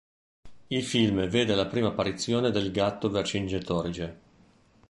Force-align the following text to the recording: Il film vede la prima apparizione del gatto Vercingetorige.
Il 0.71 0.81
film 0.83 1.27
vede 1.27 1.53
la 1.53 1.67
prima 1.67 1.89
apparizione 1.89 2.49
del 2.49 2.71
gatto 2.71 3.11
Vercingetorige. 3.11 4.19